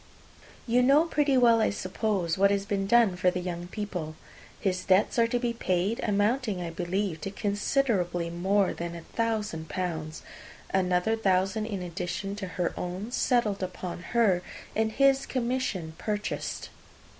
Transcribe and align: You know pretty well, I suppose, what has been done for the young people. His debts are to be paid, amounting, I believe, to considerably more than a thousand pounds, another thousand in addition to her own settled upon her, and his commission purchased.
You 0.65 0.81
know 0.81 1.03
pretty 1.05 1.37
well, 1.37 1.61
I 1.61 1.69
suppose, 1.69 2.35
what 2.35 2.49
has 2.49 2.65
been 2.65 2.87
done 2.87 3.15
for 3.15 3.29
the 3.29 3.39
young 3.39 3.67
people. 3.67 4.15
His 4.59 4.83
debts 4.83 5.19
are 5.19 5.27
to 5.27 5.37
be 5.37 5.53
paid, 5.53 5.99
amounting, 6.01 6.59
I 6.59 6.71
believe, 6.71 7.21
to 7.21 7.29
considerably 7.29 8.31
more 8.31 8.73
than 8.73 8.95
a 8.95 9.01
thousand 9.03 9.69
pounds, 9.69 10.23
another 10.73 11.15
thousand 11.15 11.67
in 11.67 11.83
addition 11.83 12.35
to 12.37 12.47
her 12.47 12.73
own 12.75 13.11
settled 13.11 13.61
upon 13.61 14.01
her, 14.17 14.41
and 14.75 14.91
his 14.91 15.27
commission 15.27 15.93
purchased. 15.99 16.69